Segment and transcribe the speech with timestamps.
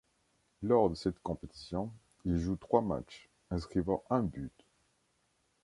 [0.63, 1.91] Lors de cette compétition,
[2.25, 4.65] il joue trois matchs, inscrivant un but.